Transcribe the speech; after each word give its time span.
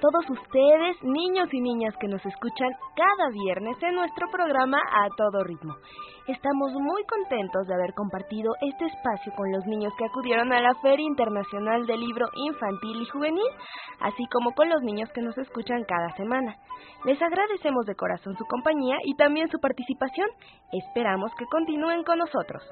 todos 0.00 0.28
ustedes, 0.28 1.02
niños 1.02 1.48
y 1.52 1.60
niñas 1.60 1.94
que 2.00 2.08
nos 2.08 2.24
escuchan 2.24 2.70
cada 2.94 3.30
viernes 3.30 3.76
en 3.82 3.94
nuestro 3.94 4.26
programa 4.30 4.78
A 4.78 5.08
Todo 5.16 5.42
Ritmo. 5.44 5.74
Estamos 6.26 6.72
muy 6.72 7.02
contentos 7.04 7.66
de 7.66 7.74
haber 7.74 7.94
compartido 7.94 8.52
este 8.60 8.86
espacio 8.86 9.32
con 9.36 9.50
los 9.52 9.64
niños 9.66 9.92
que 9.96 10.04
acudieron 10.04 10.52
a 10.52 10.60
la 10.60 10.74
Feria 10.82 11.06
Internacional 11.06 11.86
del 11.86 12.00
Libro 12.00 12.26
Infantil 12.34 13.02
y 13.02 13.06
Juvenil, 13.06 13.50
así 14.00 14.26
como 14.32 14.52
con 14.52 14.68
los 14.68 14.82
niños 14.82 15.10
que 15.14 15.22
nos 15.22 15.36
escuchan 15.38 15.84
cada 15.84 16.10
semana. 16.16 16.56
Les 17.04 17.20
agradecemos 17.22 17.86
de 17.86 17.94
corazón 17.94 18.36
su 18.36 18.44
compañía 18.44 18.96
y 19.04 19.14
también 19.16 19.48
su 19.48 19.58
participación. 19.58 20.28
Esperamos 20.72 21.32
que 21.38 21.46
continúen 21.46 22.02
con 22.04 22.18
nosotros. 22.18 22.62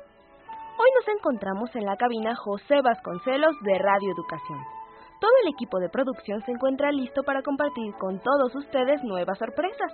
Hoy 0.77 0.91
nos 0.99 1.17
encontramos 1.17 1.75
en 1.77 1.85
la 1.87 1.97
cabina 1.97 2.35
José 2.35 2.83
Vasconcelos 2.83 3.55
de 3.63 3.79
Radio 3.79 4.13
Educación. 4.13 4.84
Todo 5.21 5.31
el 5.43 5.49
equipo 5.53 5.79
de 5.79 5.89
producción 5.89 6.43
se 6.43 6.53
encuentra 6.53 6.93
listo 6.93 7.23
para 7.23 7.43
compartir 7.43 7.95
con 7.99 8.21
todos 8.21 8.55
ustedes 8.55 9.03
nuevas 9.05 9.39
sorpresas. 9.39 9.93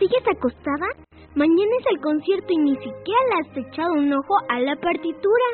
¿Sigues 0.00 0.24
acostada? 0.26 0.88
Mañana 1.34 1.72
es 1.78 1.86
el 1.92 2.00
concierto 2.00 2.46
y 2.48 2.56
ni 2.56 2.74
siquiera 2.76 3.20
le 3.28 3.36
has 3.40 3.56
echado 3.68 3.92
un 3.92 4.12
ojo 4.12 4.34
a 4.48 4.58
la 4.58 4.74
partitura. 4.76 5.46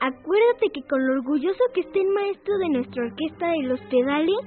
Acuérdate 0.00 0.70
que 0.72 0.82
con 0.88 1.06
lo 1.06 1.12
orgulloso 1.20 1.64
que 1.74 1.82
esté 1.82 2.00
el 2.00 2.08
maestro 2.08 2.56
de 2.56 2.68
nuestra 2.70 3.04
orquesta 3.04 3.48
de 3.48 3.62
los 3.64 3.80
pedales, 3.82 4.38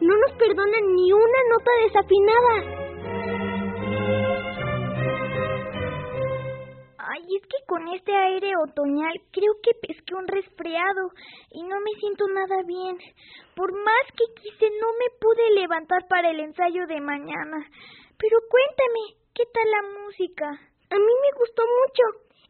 no 0.00 0.14
nos 0.16 0.32
perdona 0.38 0.78
ni 0.94 1.12
una 1.12 1.40
nota 1.50 1.70
desafinada. 1.82 2.90
Ay, 6.98 7.22
es 7.36 7.42
que 7.42 7.66
con 7.66 7.88
este 7.88 8.14
aire 8.14 8.52
otoñal 8.68 9.14
creo 9.32 9.52
que 9.62 9.72
pesqué 9.82 10.14
un 10.14 10.28
resfriado 10.28 11.10
y 11.50 11.62
no 11.64 11.80
me 11.80 11.98
siento 11.98 12.28
nada 12.28 12.62
bien. 12.66 12.96
Por 13.56 13.72
más 13.72 14.04
que 14.16 14.40
quise, 14.40 14.70
no 14.80 14.86
me 14.92 15.18
pude 15.18 15.60
levantar 15.60 16.06
para 16.08 16.30
el 16.30 16.38
ensayo 16.40 16.86
de 16.86 17.00
mañana. 17.00 17.66
Pero 18.20 18.36
cuéntame, 18.52 19.16
¿qué 19.34 19.44
tal 19.48 19.70
la 19.70 19.82
música? 20.04 20.46
A 20.90 20.96
mí 20.96 21.12
me 21.24 21.38
gustó 21.40 21.62
mucho. 21.64 22.04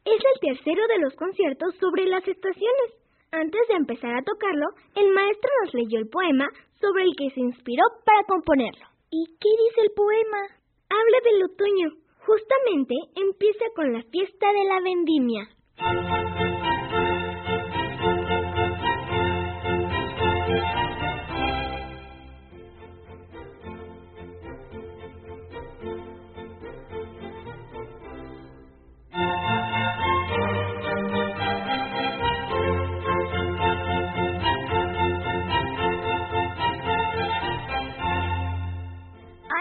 Es 0.05 0.19
el 0.19 0.41
tercero 0.41 0.83
de 0.89 0.99
los 0.99 1.15
conciertos 1.15 1.77
sobre 1.79 2.07
las 2.07 2.27
estaciones. 2.27 2.99
Antes 3.31 3.69
de 3.69 3.75
empezar 3.75 4.11
a 4.17 4.25
tocarlo, 4.25 4.67
el 4.97 5.13
maestro 5.13 5.51
nos 5.63 5.75
leyó 5.75 6.01
el 6.01 6.09
poema 6.09 6.49
sobre 6.81 7.05
el 7.05 7.15
que 7.17 7.31
se 7.31 7.41
inspiró 7.41 7.85
para 8.05 8.25
componerlo. 8.25 8.87
¿Y 9.11 9.25
qué 9.39 9.51
dice 9.65 9.81
el 9.83 9.93
poema? 9.95 10.43
Habla 10.91 11.19
del 11.23 11.45
otoño. 11.45 11.89
Justamente 12.27 12.95
empieza 13.15 13.65
con 13.77 13.93
la 13.93 14.03
fiesta 14.11 14.53
de 14.53 14.65
la 14.65 14.81
vendimia. 14.81 15.49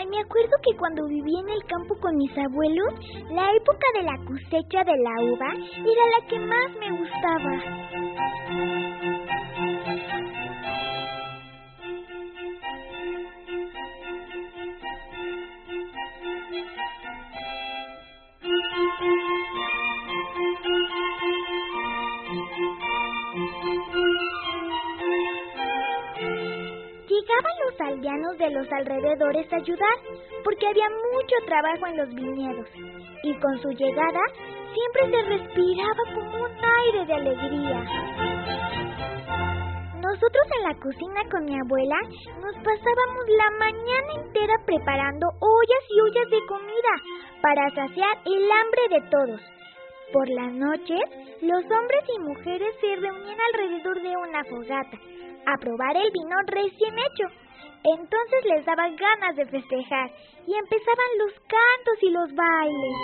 Me 0.09 0.19
acuerdo 0.19 0.57
que 0.63 0.75
cuando 0.77 1.07
viví 1.07 1.39
en 1.39 1.49
el 1.49 1.63
campo 1.65 1.95
con 1.99 2.17
mis 2.17 2.35
abuelos, 2.37 2.93
la 3.31 3.51
época 3.53 3.85
de 3.93 4.03
la 4.03 4.17
cosecha 4.25 4.83
de 4.83 4.97
la 4.97 5.21
uva 5.23 5.53
era 5.77 6.03
la 6.17 6.27
que 6.27 6.39
más 6.39 6.71
me 6.79 6.89
gustaba. 6.97 7.53
Aldeanos 27.89 28.37
de 28.37 28.49
los 28.51 28.71
alrededores 28.71 29.51
ayudar, 29.51 29.97
porque 30.43 30.67
había 30.67 30.87
mucho 30.89 31.35
trabajo 31.45 31.87
en 31.87 31.97
los 31.97 32.09
viñedos. 32.13 32.67
Y 33.23 33.33
con 33.35 33.59
su 33.61 33.69
llegada 33.71 34.21
siempre 34.73 35.09
se 35.11 35.29
respiraba 35.29 36.03
como 36.13 36.43
un 36.45 36.51
aire 36.81 37.05
de 37.05 37.13
alegría. 37.13 37.83
Nosotros 40.01 40.45
en 40.57 40.63
la 40.63 40.79
cocina 40.79 41.21
con 41.29 41.45
mi 41.45 41.55
abuela 41.59 41.97
nos 42.41 42.55
pasábamos 42.55 43.25
la 43.27 43.51
mañana 43.59 44.13
entera 44.23 44.55
preparando 44.65 45.27
ollas 45.39 45.83
y 45.89 46.01
ollas 46.01 46.29
de 46.31 46.45
comida 46.47 46.93
para 47.41 47.69
saciar 47.69 48.17
el 48.25 48.49
hambre 48.51 48.81
de 48.89 49.01
todos. 49.09 49.41
Por 50.13 50.27
las 50.29 50.51
noches, 50.53 51.01
los 51.41 51.63
hombres 51.63 52.03
y 52.15 52.19
mujeres 52.19 52.75
se 52.81 52.95
reunían 52.95 53.37
alrededor 53.53 54.01
de 54.01 54.17
una 54.17 54.43
fogata 54.45 54.97
a 55.45 55.57
probar 55.57 55.97
el 55.97 56.11
vino 56.11 56.35
recién 56.47 56.95
hecho. 56.97 57.48
Entonces 57.83 58.45
les 58.45 58.65
daba 58.65 58.89
ganas 58.89 59.35
de 59.37 59.45
festejar 59.45 60.11
y 60.45 60.53
empezaban 60.53 61.17
los 61.17 61.33
cantos 61.47 62.01
y 62.01 62.09
los 62.11 62.35
bailes. 62.35 62.95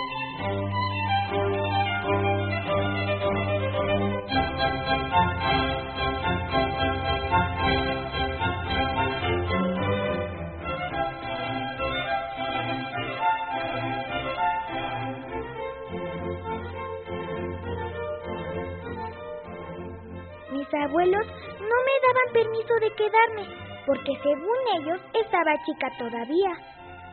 Mis 20.52 20.74
abuelos 20.74 21.26
no 21.60 21.76
me 21.84 21.94
daban 22.02 22.32
permiso 22.32 22.74
de 22.80 22.90
quedarme, 22.94 23.65
porque 23.86 24.12
según 24.22 24.58
ellos 24.78 25.00
estaba 25.14 25.64
chica 25.64 25.88
todavía. 25.98 26.52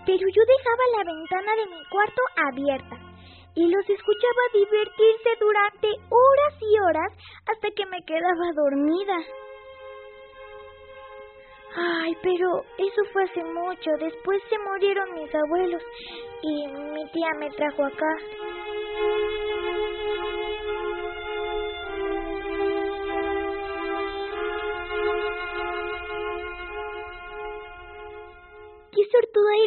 Pero 0.06 0.28
yo 0.28 0.42
dejaba 0.44 0.84
la 0.98 1.04
ventana 1.14 1.56
de 1.56 1.66
mi 1.68 1.84
cuarto 1.90 2.22
abierta 2.36 2.98
y 3.56 3.68
los 3.70 3.90
escuchaba 3.90 4.44
divertirse 4.54 5.30
durante 5.40 5.88
horas 6.10 6.54
y 6.60 6.80
horas 6.80 7.12
hasta 7.48 7.70
que 7.76 7.86
me 7.86 8.04
quedaba 8.04 8.52
dormida. 8.56 9.18
Ay, 11.76 12.16
pero 12.22 12.64
eso 12.78 13.02
fue 13.12 13.24
hace 13.24 13.44
mucho. 13.44 13.92
Después 14.00 14.42
se 14.50 14.58
murieron 14.60 15.14
mis 15.14 15.34
abuelos 15.34 15.82
y 16.42 16.68
mi 16.68 17.06
tía 17.12 17.30
me 17.40 17.50
trajo 17.52 17.86
acá. 17.86 18.18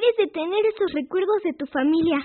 Eres 0.06 0.16
de 0.18 0.32
tener 0.32 0.66
esos 0.66 0.92
recuerdos 0.92 1.42
de 1.42 1.52
tu 1.54 1.66
familia. 1.66 2.18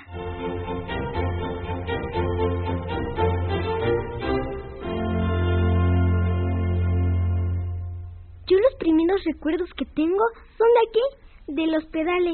Yo 8.47 8.57
los 8.57 8.75
primeros 8.79 9.23
recuerdos 9.23 9.69
que 9.77 9.85
tengo 9.85 10.23
son 10.57 10.67
de 10.73 10.79
aquí, 10.89 11.53
del 11.55 11.75
hospedale. 11.75 12.33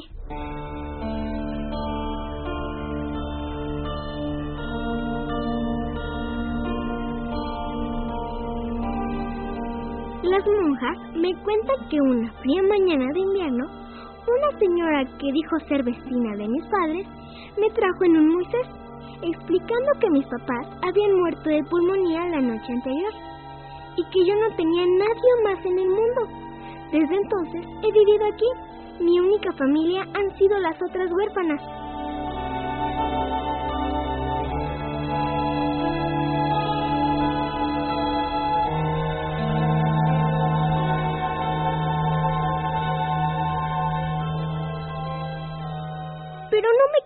Las 10.23 10.45
monjas 10.45 10.97
me 11.15 11.33
cuentan 11.43 11.89
que 11.89 12.01
una 12.01 12.33
fría 12.41 12.61
mañana 12.63 13.05
de 13.13 13.19
invierno, 13.19 13.86
una 14.27 14.59
señora 14.59 15.05
que 15.19 15.31
dijo 15.31 15.59
ser 15.67 15.83
vecina 15.83 16.35
de 16.35 16.47
mis 16.47 16.65
padres 16.65 17.07
me 17.57 17.69
trajo 17.71 18.03
en 18.03 18.17
un 18.17 18.27
Moisés, 18.29 18.67
explicando 19.21 19.91
que 19.99 20.09
mis 20.09 20.25
papás 20.27 20.67
habían 20.83 21.17
muerto 21.17 21.49
de 21.49 21.63
pulmonía 21.69 22.27
la 22.29 22.41
noche 22.41 22.73
anterior 22.73 23.13
y 23.95 24.03
que 24.11 24.25
yo 24.25 24.35
no 24.35 24.55
tenía 24.55 24.85
nadie 24.85 25.43
más 25.43 25.65
en 25.65 25.79
el 25.79 25.89
mundo. 25.89 26.27
Desde 26.91 27.15
entonces 27.15 27.65
he 27.83 27.91
vivido 27.91 28.25
aquí. 28.25 29.03
Mi 29.03 29.19
única 29.19 29.51
familia 29.53 30.01
han 30.13 30.37
sido 30.37 30.57
las 30.59 30.75
otras 30.81 31.11
huérfanas. 31.11 31.61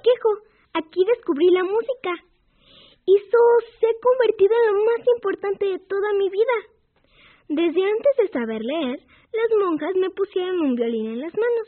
Quejo, 0.01 0.29
aquí 0.73 1.01
descubrí 1.05 1.49
la 1.51 1.63
música. 1.63 2.11
Eso 3.07 3.41
se 3.79 3.87
ha 3.87 4.01
convertido 4.01 4.53
en 4.53 4.73
lo 4.73 4.85
más 4.85 5.07
importante 5.15 5.65
de 5.65 5.79
toda 5.79 6.13
mi 6.13 6.29
vida. 6.29 6.57
Desde 7.49 7.83
antes 7.83 8.13
de 8.17 8.27
saber 8.29 8.61
leer, 8.61 8.99
las 9.33 9.49
monjas 9.59 9.95
me 9.95 10.09
pusieron 10.11 10.59
un 10.59 10.75
violín 10.75 11.07
en 11.07 11.21
las 11.21 11.33
manos 11.33 11.67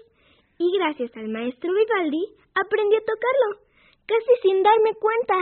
y 0.60 0.78
gracias 0.78 1.12
al 1.18 1.28
maestro 1.30 1.74
Vivaldi 1.74 2.24
aprendí 2.56 2.96
a 2.96 3.02
tocarlo, 3.02 3.66
casi 4.06 4.34
sin 4.42 4.64
darme 4.64 4.94
cuenta. 4.96 5.36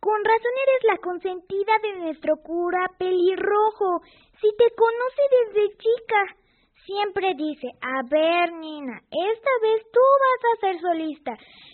Con 0.00 0.24
razón 0.24 0.52
eres 0.66 0.84
la 0.84 0.96
consentida 0.98 1.78
de 1.82 1.92
nuestro 2.00 2.36
cura 2.42 2.86
pelirrojo. 2.98 4.02
Si 4.40 4.48
te 4.56 4.68
conoce 4.74 5.22
desde 5.30 5.76
chica, 5.76 6.36
siempre 6.86 7.34
dice, 7.36 7.68
a 7.80 8.02
ver, 8.08 8.52
Nina, 8.52 9.00
esta 9.10 9.52
vez 9.62 9.82
tú 9.92 10.00
vas 10.22 10.42
a 10.46 10.60
ser 10.60 10.80
solista. 10.80 11.32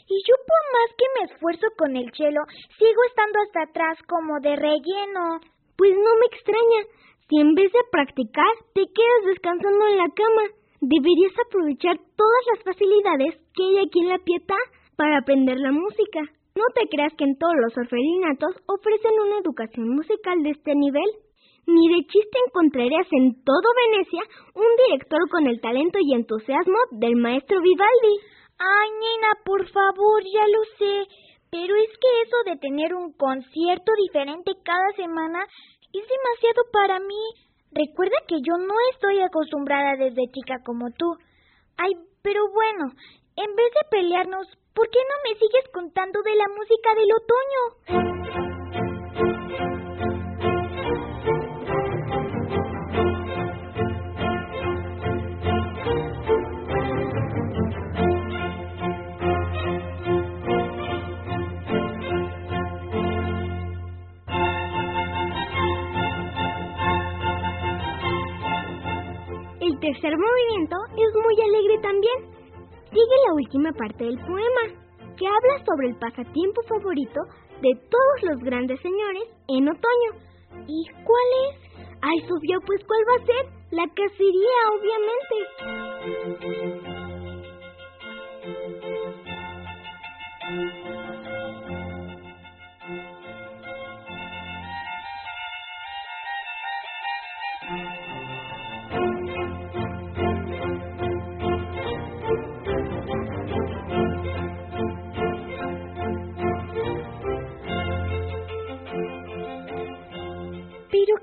Y 0.09 0.17
yo 0.27 0.35
por 0.47 0.63
más 0.73 0.91
que 0.97 1.07
me 1.15 1.33
esfuerzo 1.33 1.67
con 1.77 1.97
el 1.97 2.11
chelo, 2.13 2.41
sigo 2.79 3.01
estando 3.09 3.39
hasta 3.45 3.63
atrás 3.63 3.99
como 4.09 4.41
de 4.41 4.57
relleno. 4.57 5.41
Pues 5.77 5.93
no 5.95 6.11
me 6.19 6.27
extraña, 6.27 6.81
si 7.29 7.41
en 7.41 7.55
vez 7.55 7.71
de 7.73 7.91
practicar 7.93 8.53
te 8.75 8.83
quedas 8.89 9.23
descansando 9.27 9.87
en 9.87 9.99
la 9.99 10.11
cama, 10.17 10.45
deberías 10.81 11.33
aprovechar 11.47 11.97
todas 12.17 12.43
las 12.55 12.65
facilidades 12.65 13.37
que 13.55 13.63
hay 13.65 13.79
aquí 13.85 14.01
en 14.01 14.09
la 14.09 14.19
Pietà 14.19 14.57
para 14.97 15.19
aprender 15.19 15.59
la 15.59 15.73
música. 15.73 16.21
No 16.57 16.65
te 16.75 16.89
creas 16.89 17.13
que 17.17 17.25
en 17.25 17.39
todos 17.39 17.55
los 17.55 17.77
orfelinatos 17.77 18.57
ofrecen 18.67 19.13
una 19.27 19.39
educación 19.39 19.95
musical 19.95 20.43
de 20.43 20.51
este 20.51 20.75
nivel. 20.75 21.28
Ni 21.69 21.85
de 21.87 22.01
chiste 22.09 22.39
encontrarías 22.47 23.07
en 23.13 23.45
todo 23.45 23.69
Venecia 23.77 24.23
un 24.55 24.71
director 24.87 25.21
con 25.29 25.47
el 25.47 25.61
talento 25.61 25.99
y 26.01 26.15
entusiasmo 26.15 26.79
del 26.93 27.15
maestro 27.17 27.61
Vivaldi. 27.61 28.15
Ay, 28.59 28.89
Nina, 28.89 29.37
por 29.45 29.69
favor, 29.69 30.23
ya 30.25 30.49
lo 30.49 30.65
sé. 30.79 31.05
Pero 31.51 31.77
es 31.77 31.91
que 32.01 32.09
eso 32.25 32.37
de 32.47 32.57
tener 32.57 32.95
un 32.95 33.13
concierto 33.13 33.93
diferente 34.01 34.53
cada 34.65 34.89
semana 34.97 35.45
es 35.93 36.05
demasiado 36.09 36.63
para 36.73 37.01
mí. 37.01 37.23
Recuerda 37.73 38.17
que 38.27 38.37
yo 38.41 38.57
no 38.57 38.73
estoy 38.93 39.21
acostumbrada 39.21 39.93
desde 39.97 40.33
chica 40.33 40.65
como 40.65 40.89
tú. 40.97 41.17
Ay, 41.77 41.93
pero 42.23 42.49
bueno, 42.51 42.97
en 43.37 43.55
vez 43.55 43.71
de 43.77 43.89
pelearnos, 43.91 44.47
¿por 44.75 44.89
qué 44.89 45.01
no 45.05 45.17
me 45.29 45.39
sigues 45.39 45.69
contando 45.75 46.23
de 46.23 46.35
la 46.35 46.49
música 46.49 46.95
del 46.97 47.13
otoño? 47.13 48.48
Tercer 69.93 70.13
movimiento 70.19 70.77
es 70.97 71.15
muy 71.15 71.35
alegre 71.49 71.79
también. 71.81 72.19
Sigue 72.91 73.17
la 73.27 73.33
última 73.35 73.73
parte 73.73 74.05
del 74.05 74.19
poema, 74.19 74.65
que 75.17 75.27
habla 75.27 75.65
sobre 75.65 75.89
el 75.89 75.97
pasatiempo 75.97 76.61
favorito 76.69 77.21
de 77.63 77.71
todos 77.89 78.23
los 78.23 78.39
grandes 78.45 78.79
señores 78.81 79.25
en 79.49 79.69
otoño. 79.69 80.11
¿Y 80.67 80.85
cuál 81.05 81.29
es? 81.49 81.57
Ay, 82.03 82.21
Sofía, 82.29 82.59
pues 82.67 82.85
¿cuál 82.87 83.01
va 83.09 83.15
a 83.17 83.27
ser? 83.27 83.47
La 83.71 83.87
cacería, 83.95 84.59
obviamente. 84.77 85.37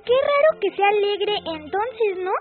Qué 0.05 0.13
raro 0.13 0.59
que 0.61 0.71
sea 0.75 0.87
alegre 0.87 1.33
entonces, 1.45 2.23
¿no? 2.23 2.31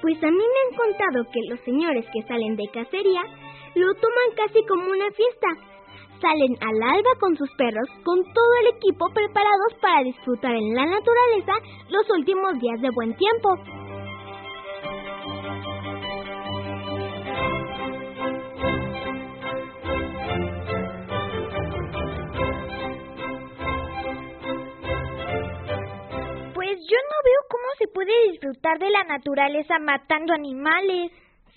Pues 0.00 0.22
a 0.22 0.30
mí 0.30 0.36
me 0.36 0.60
han 0.64 0.76
contado 0.76 1.30
que 1.32 1.40
los 1.48 1.60
señores 1.60 2.06
que 2.12 2.22
salen 2.22 2.56
de 2.56 2.68
cacería 2.68 3.22
lo 3.74 3.94
toman 3.94 4.30
casi 4.36 4.64
como 4.66 4.90
una 4.90 5.10
fiesta. 5.10 5.48
Salen 6.20 6.56
al 6.60 6.82
alba 6.82 7.10
con 7.20 7.36
sus 7.36 7.50
perros, 7.56 7.88
con 8.04 8.22
todo 8.32 8.52
el 8.62 8.76
equipo 8.76 9.06
preparados 9.14 9.74
para 9.80 10.02
disfrutar 10.02 10.54
en 10.54 10.74
la 10.74 10.86
naturaleza 10.86 11.52
los 11.90 12.08
últimos 12.10 12.58
días 12.60 12.80
de 12.80 12.90
buen 12.90 13.14
tiempo. 13.16 13.54
Puede 27.98 28.30
disfrutar 28.30 28.78
de 28.78 28.90
la 28.90 29.02
naturaleza 29.02 29.76
matando 29.80 30.32
animales. 30.32 31.10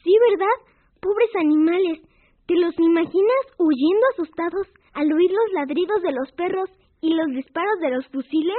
Sí, 0.04 0.12
¿verdad? 0.32 0.58
Pobres 1.00 1.30
animales. 1.40 2.00
¿Te 2.48 2.56
los 2.56 2.74
imaginas 2.80 3.44
huyendo 3.60 4.08
asustados 4.14 4.68
al 4.94 5.14
oír 5.14 5.30
los 5.30 5.54
ladridos 5.54 6.02
de 6.02 6.12
los 6.12 6.32
perros 6.32 6.68
y 7.00 7.14
los 7.14 7.28
disparos 7.28 7.80
de 7.80 7.90
los 7.92 8.08
fusiles? 8.08 8.58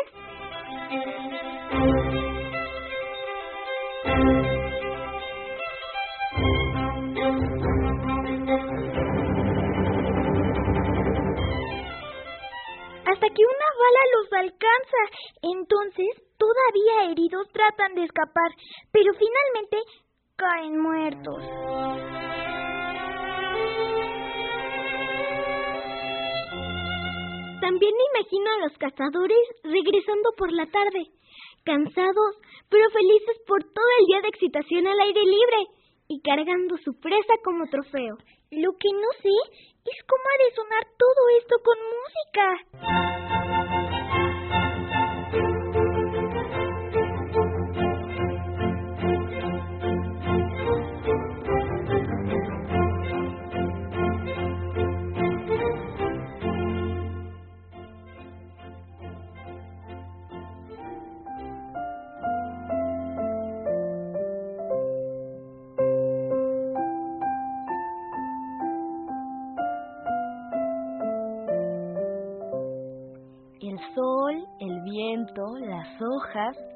Hasta 13.10 13.26
que 13.26 13.42
una 13.42 13.68
bala 13.82 14.02
los 14.14 14.32
alcanza. 14.34 15.00
Entonces, 15.42 16.31
todavía 16.42 17.12
heridos 17.12 17.46
tratan 17.52 17.94
de 17.94 18.04
escapar, 18.04 18.50
pero 18.90 19.12
finalmente 19.14 19.78
caen 20.36 20.74
muertos. 20.80 21.38
También 27.60 27.94
me 27.94 28.06
imagino 28.18 28.50
a 28.50 28.58
los 28.66 28.74
cazadores 28.78 29.44
regresando 29.62 30.30
por 30.36 30.50
la 30.52 30.66
tarde, 30.66 31.06
cansados, 31.64 32.34
pero 32.68 32.90
felices 32.90 33.38
por 33.46 33.62
todo 33.62 33.90
el 34.00 34.06
día 34.06 34.20
de 34.22 34.28
excitación 34.28 34.86
al 34.88 34.98
aire 34.98 35.22
libre 35.22 35.60
y 36.08 36.20
cargando 36.22 36.76
su 36.84 36.98
presa 36.98 37.34
como 37.44 37.66
trofeo. 37.70 38.16
Lo 38.50 38.72
que 38.80 38.90
no 38.92 39.10
sé 39.22 39.34
es 39.86 39.98
cómo 40.10 40.24
ha 40.26 40.38
de 40.42 40.54
sonar 40.54 40.84
todo 40.98 41.22
esto 41.38 41.54
con 41.62 41.78
música. 42.02 43.51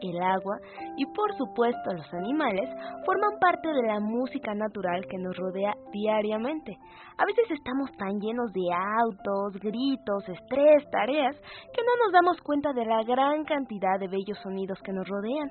El 0.00 0.21
agua 0.23 0.59
y 0.97 1.06
por 1.06 1.37
supuesto 1.37 1.92
los 1.92 2.12
animales 2.14 2.68
forman 3.04 3.38
parte 3.40 3.68
de 3.68 3.83
la 3.87 4.00
música 4.00 4.54
natural 4.54 5.06
que 5.09 5.18
nos 5.18 5.37
rodea 5.37 5.75
diariamente. 5.92 6.76
A 7.18 7.25
veces 7.25 7.50
estamos 7.50 7.90
tan 7.97 8.21
llenos 8.21 8.52
de 8.52 8.68
autos, 8.73 9.61
gritos, 9.61 10.28
estrés, 10.28 10.90
tareas, 10.90 11.35
que 11.37 11.83
no 11.83 12.04
nos 12.04 12.12
damos 12.12 12.40
cuenta 12.42 12.73
de 12.73 12.85
la 12.85 13.02
gran 13.04 13.45
cantidad 13.45 13.99
de 13.99 14.09
bellos 14.09 14.38
sonidos 14.42 14.78
que 14.85 14.92
nos 14.92 15.09
rodean. 15.09 15.50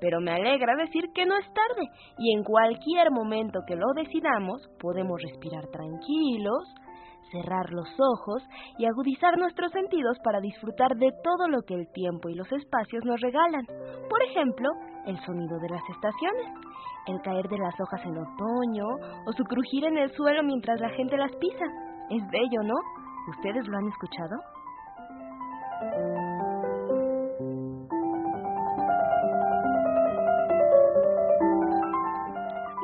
Pero 0.00 0.20
me 0.20 0.32
alegra 0.32 0.74
decir 0.76 1.04
que 1.14 1.24
no 1.24 1.36
es 1.38 1.46
tarde 1.46 1.88
y 2.18 2.34
en 2.34 2.44
cualquier 2.44 3.10
momento 3.10 3.60
que 3.66 3.76
lo 3.76 3.86
decidamos 3.94 4.68
podemos 4.78 5.20
respirar 5.22 5.66
tranquilos, 5.68 6.64
cerrar 7.30 7.70
los 7.70 7.88
ojos 7.98 8.42
y 8.78 8.86
agudizar 8.86 9.36
nuestros 9.38 9.72
sentidos 9.72 10.18
para 10.24 10.40
disfrutar 10.40 10.96
de 10.96 11.12
todo 11.22 11.48
lo 11.48 11.62
que 11.62 11.74
el 11.74 11.90
tiempo 11.92 12.28
y 12.28 12.34
los 12.34 12.50
espacios 12.52 13.04
nos 13.04 13.20
regalan. 13.20 13.66
Por 14.08 14.22
ejemplo, 14.22 14.68
el 15.06 15.18
sonido 15.24 15.58
de 15.58 15.68
las 15.70 15.82
estaciones, 15.88 16.46
el 17.06 17.20
caer 17.22 17.48
de 17.48 17.58
las 17.58 17.74
hojas 17.80 18.00
en 18.04 18.18
otoño 18.18 18.86
o 19.26 19.32
su 19.32 19.44
crujir 19.44 19.84
en 19.84 19.98
el 19.98 20.10
suelo 20.12 20.42
mientras 20.42 20.80
la 20.80 20.90
gente 20.90 21.16
las 21.16 21.32
pisa. 21.36 21.66
Es 22.10 22.22
bello, 22.30 22.62
¿no? 22.62 22.74
¿Ustedes 23.28 23.66
lo 23.66 23.78
han 23.78 23.88
escuchado? 23.88 24.36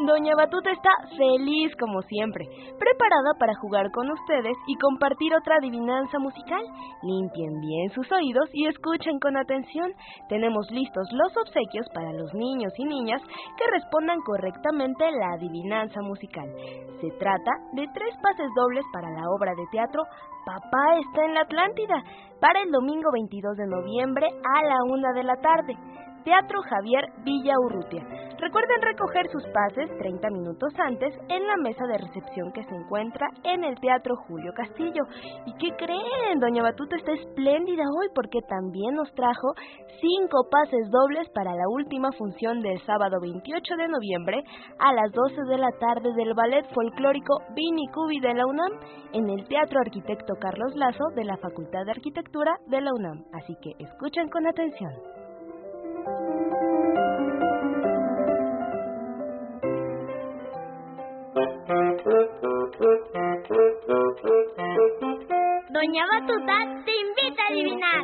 Doña 0.07 0.35
Batuta 0.37 0.71
está 0.73 0.91
feliz 1.17 1.71
como 1.79 2.03
siempre, 2.03 2.45
preparada 2.79 3.39
para 3.39 3.55
jugar 3.55 3.91
con 3.93 4.11
ustedes 4.11 4.57
y 4.67 4.75
compartir 4.77 5.33
otra 5.35 5.57
adivinanza 5.57 6.19
musical. 6.19 6.63
Limpien 7.03 7.61
bien 7.61 7.91
sus 7.91 8.11
oídos 8.11 8.49
y 8.53 8.67
escuchen 8.67 9.21
con 9.21 9.37
atención. 9.37 9.93
Tenemos 10.29 10.67
listos 10.71 11.07
los 11.13 11.37
obsequios 11.37 11.87
para 11.95 12.13
los 12.13 12.35
niños 12.35 12.73
y 12.79 12.85
niñas 12.85 13.23
que 13.57 13.71
respondan 13.71 14.21
correctamente 14.23 15.11
la 15.13 15.35
adivinanza 15.35 16.01
musical. 16.03 16.51
Se 17.01 17.11
trata 17.19 17.53
de 17.73 17.87
tres 17.95 18.15
pases 18.23 18.51
dobles 18.57 18.85
para 18.93 19.11
la 19.11 19.23
obra 19.31 19.53
de 19.55 19.67
teatro 19.71 20.03
Papá 20.45 20.99
está 20.99 21.25
en 21.25 21.35
la 21.35 21.43
Atlántida 21.43 22.03
para 22.41 22.63
el 22.63 22.73
domingo 22.73 23.13
22 23.13 23.57
de 23.57 23.67
noviembre 23.69 24.27
a 24.27 24.67
la 24.67 24.77
una 24.91 25.13
de 25.13 25.23
la 25.23 25.37
tarde. 25.37 25.77
Teatro 26.25 26.61
Javier 26.62 27.05
Villa 27.25 27.55
Urrutia. 27.59 28.05
Recuerden 28.38 28.83
recoger 28.83 29.29
sus 29.31 29.45
pases 29.55 29.88
30 29.99 30.31
minutos 30.31 30.73
antes 30.79 31.14
en 31.29 31.47
la 31.47 31.57
mesa 31.57 31.85
de 31.87 31.99
recepción 31.99 32.52
que 32.52 32.64
se 32.64 32.75
encuentra 32.75 33.29
en 33.45 33.64
el 33.64 33.79
Teatro 33.81 34.17
Julio 34.26 34.52
Castillo. 34.55 35.02
¿Y 35.47 35.52
qué 35.55 35.76
creen? 35.76 36.41
Doña 36.41 36.62
Batuta 36.62 36.97
está 36.97 37.12
espléndida 37.12 37.85
hoy 37.85 38.09
porque 38.14 38.41
también 38.49 38.95
nos 38.95 39.12
trajo 39.14 39.55
cinco 40.00 40.49
pases 40.50 40.91
dobles 40.91 41.29
para 41.31 41.55
la 41.55 41.69
última 41.69 42.11
función 42.12 42.61
del 42.61 42.81
sábado 42.85 43.19
28 43.21 43.76
de 43.76 43.88
noviembre 43.88 44.43
a 44.79 44.93
las 44.93 45.12
12 45.12 45.43
de 45.49 45.59
la 45.59 45.71
tarde 45.79 46.12
del 46.17 46.35
Ballet 46.35 46.67
Folclórico 46.75 47.38
Vini 47.55 47.87
Cubi 47.95 48.21
de 48.21 48.35
la 48.35 48.47
UNAM 48.47 48.73
en 49.12 49.31
el 49.31 49.47
Teatro 49.47 49.79
Arquitecto 49.85 50.35
Carlos 50.41 50.75
Lazo 50.75 51.05
de 51.14 51.25
la 51.25 51.37
Facultad 51.37 51.85
de 51.85 51.93
Arquitectura 51.93 52.59
de 52.67 52.81
la 52.81 52.91
UNAM. 52.93 53.25
Así 53.33 53.55
que 53.62 53.71
escuchen 53.79 54.29
con 54.29 54.47
atención. 54.47 55.22
Doña 65.71 66.07
Batuta 66.07 66.57
te 66.85 66.93
invita 66.93 67.43
a 67.43 67.47
adivinar. 67.49 68.03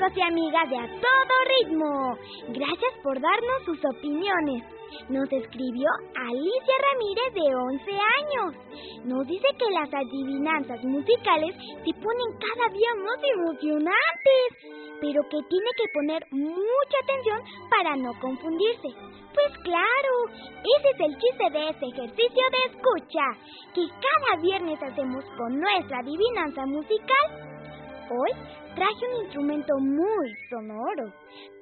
Amigos 0.00 0.16
y 0.16 0.22
amigas 0.22 0.70
de 0.70 0.78
A 0.78 0.86
Todo 0.86 1.34
Ritmo. 1.60 2.16
Gracias 2.48 2.92
por 3.02 3.20
darnos 3.20 3.64
sus 3.66 3.78
opiniones. 3.84 4.64
Nos 5.10 5.30
escribió 5.30 5.88
Alicia 6.16 6.74
Ramírez 6.90 7.34
de 7.34 7.54
11 7.54 7.90
años. 7.92 9.04
Nos 9.04 9.26
dice 9.26 9.46
que 9.58 9.70
las 9.70 9.92
adivinanzas 9.92 10.82
musicales 10.84 11.54
se 11.54 11.92
ponen 12.00 12.38
cada 12.40 12.72
día 12.72 12.88
más 13.04 13.18
emocionantes, 13.36 14.46
pero 15.00 15.22
que 15.24 15.38
tiene 15.48 15.70
que 15.76 15.92
poner 15.92 16.26
mucha 16.30 16.96
atención 17.02 17.40
para 17.70 17.96
no 17.96 18.12
confundirse. 18.20 18.88
Pues 19.34 19.58
claro, 19.62 20.12
ese 20.78 20.90
es 20.94 21.00
el 21.00 21.18
chiste 21.18 21.50
de 21.52 21.68
este 21.68 21.86
ejercicio 21.86 22.44
de 22.50 22.72
escucha, 22.72 23.24
que 23.74 23.86
cada 23.86 24.42
viernes 24.42 24.82
hacemos 24.82 25.24
con 25.36 25.60
nuestra 25.60 25.98
adivinanza 25.98 26.64
musical. 26.66 27.50
Hoy 28.10 28.59
traje 28.74 29.08
un 29.08 29.24
instrumento 29.24 29.78
muy 29.78 30.34
sonoro. 30.48 31.12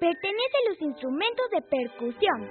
Pertenece 0.01 0.57
a 0.57 0.71
los 0.71 0.81
instrumentos 0.83 1.47
de 1.51 1.63
percusión. 1.63 2.49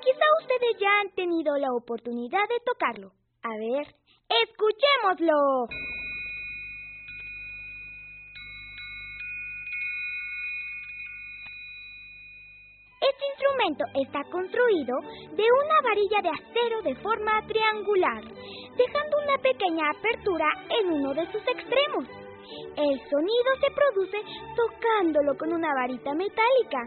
Quizá 0.00 0.24
ustedes 0.42 0.76
ya 0.80 1.00
han 1.00 1.10
tenido 1.14 1.56
la 1.56 1.72
oportunidad 1.72 2.46
de 2.48 2.60
tocarlo. 2.64 3.12
A 3.42 3.50
ver, 3.56 3.86
escuchémoslo. 4.28 5.68
Este 13.00 13.24
instrumento 13.26 13.84
está 14.02 14.22
construido 14.30 14.96
de 15.36 15.44
una 15.44 15.80
varilla 15.82 16.22
de 16.22 16.30
acero 16.30 16.82
de 16.82 16.94
forma 17.02 17.46
triangular, 17.46 18.24
dejando 18.76 19.18
una 19.24 19.38
pequeña 19.42 19.90
apertura 19.90 20.46
en 20.70 20.92
uno 20.92 21.12
de 21.12 21.30
sus 21.30 21.42
extremos. 21.46 22.23
El 22.76 23.00
sonido 23.10 23.50
se 23.60 23.74
produce 23.74 24.18
tocándolo 24.56 25.36
con 25.38 25.52
una 25.52 25.74
varita 25.74 26.14
metálica. 26.14 26.82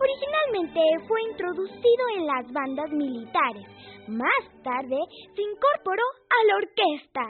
Originalmente 0.00 0.80
fue 1.06 1.22
introducido 1.30 2.04
en 2.16 2.26
las 2.26 2.52
bandas 2.52 2.90
militares. 2.90 3.66
Más 4.08 4.62
tarde 4.64 4.98
se 5.34 5.42
incorporó 5.42 6.02
a 6.28 6.46
la 6.46 6.56
orquesta. 6.56 7.22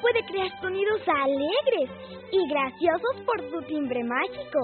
Puede 0.00 0.24
crear 0.26 0.48
sonidos 0.60 1.00
alegres 1.06 1.90
y 2.30 2.48
graciosos 2.48 3.16
por 3.26 3.50
su 3.50 3.62
timbre 3.66 4.02
mágico. 4.04 4.60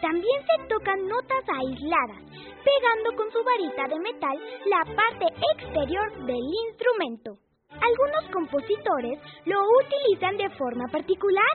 También 0.00 0.40
se 0.42 0.68
tocan 0.68 1.06
notas 1.06 1.44
aisladas, 1.48 2.22
pegando 2.64 3.16
con 3.16 3.30
su 3.30 3.42
varita 3.44 3.88
de 3.88 4.00
metal 4.00 4.36
la 4.66 4.84
parte 4.94 5.26
exterior 5.56 6.26
del 6.26 6.44
instrumento. 6.68 7.36
Algunos 7.70 8.30
compositores 8.32 9.18
lo 9.46 9.60
utilizan 9.84 10.36
de 10.36 10.48
forma 10.56 10.86
particular, 10.88 11.54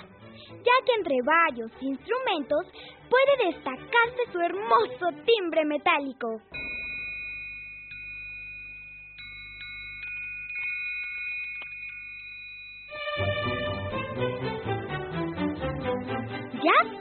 ya 0.63 0.85
que 0.85 0.93
entre 0.97 1.15
varios 1.25 1.71
instrumentos 1.81 2.65
puede 3.09 3.51
destacarse 3.51 4.31
su 4.31 4.39
hermoso 4.39 5.07
timbre 5.25 5.65
metálico. 5.65 6.41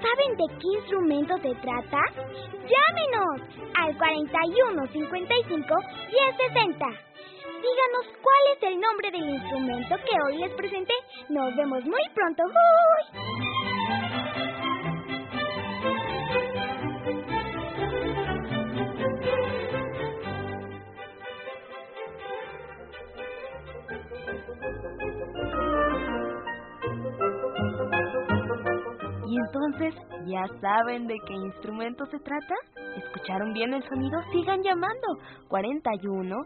Saben 0.01 0.37
de 0.37 0.47
qué 0.59 0.69
instrumento 0.79 1.37
se 1.39 1.55
trata? 1.57 2.01
Llámenos 2.69 3.41
al 3.75 3.97
41 3.97 4.87
55 4.87 5.75
10 6.11 6.37
60. 6.55 6.87
Díganos 7.61 8.07
cuál 8.23 8.43
es 8.57 8.63
el 8.63 8.81
nombre 8.81 9.11
del 9.11 9.29
instrumento 9.31 9.97
que 9.97 10.17
hoy 10.27 10.39
les 10.39 10.53
presenté. 10.53 10.95
Nos 11.29 11.55
vemos 11.57 11.85
muy 11.85 12.03
pronto. 12.15 12.45
¡Uy! 12.45 13.48
Entonces, 29.49 29.95
¿ya 30.27 30.45
saben 30.61 31.07
de 31.07 31.17
qué 31.27 31.35
instrumento 31.35 32.05
se 32.07 32.19
trata? 32.19 32.55
¿Escucharon 32.97 33.53
bien 33.53 33.73
el 33.73 33.83
sonido? 33.89 34.21
Sigan 34.33 34.63
llamando. 34.63 35.07
41 35.49 36.37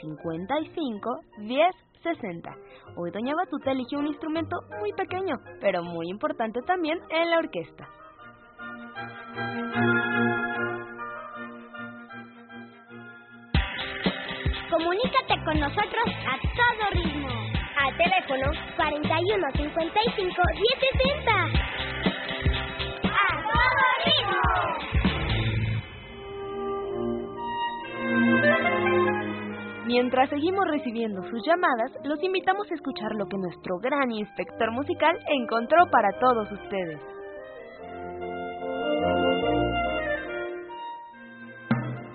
55 0.00 1.20
10 1.38 1.74
60. 2.02 2.50
Hoy 2.96 3.10
Doña 3.10 3.34
Batuta 3.34 3.72
eligió 3.72 3.98
un 3.98 4.06
instrumento 4.06 4.56
muy 4.78 4.92
pequeño, 4.92 5.36
pero 5.60 5.82
muy 5.82 6.08
importante 6.08 6.60
también 6.62 6.98
en 7.10 7.30
la 7.30 7.38
orquesta. 7.38 7.88
Comunícate 14.70 15.44
con 15.44 15.60
nosotros 15.60 16.04
a 16.26 16.38
todo 16.40 17.02
ritmo. 17.02 17.28
Al 17.76 17.96
teléfono 17.96 18.52
41 18.76 19.46
55 19.56 20.42
1060. 20.54 21.89
Mientras 29.90 30.30
seguimos 30.30 30.64
recibiendo 30.68 31.20
sus 31.24 31.44
llamadas, 31.44 31.90
los 32.04 32.22
invitamos 32.22 32.64
a 32.70 32.74
escuchar 32.76 33.10
lo 33.16 33.26
que 33.26 33.36
nuestro 33.36 33.76
gran 33.80 34.08
inspector 34.12 34.70
musical 34.70 35.18
encontró 35.26 35.84
para 35.90 36.16
todos 36.20 36.46
ustedes. 36.52 37.00